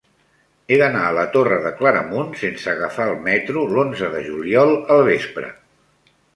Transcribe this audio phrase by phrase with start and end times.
[0.69, 5.07] He d'anar a la Torre de Claramunt sense agafar el metro l'onze de juliol al
[5.15, 5.55] vespre.